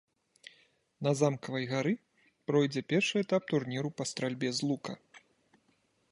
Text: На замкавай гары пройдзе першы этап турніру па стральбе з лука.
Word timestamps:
На 1.07 1.11
замкавай 1.19 1.65
гары 1.73 1.91
пройдзе 2.51 2.81
першы 2.93 3.15
этап 3.25 3.41
турніру 3.51 3.89
па 4.01 4.07
стральбе 4.13 4.49
з 4.61 4.71
лука. 4.71 4.93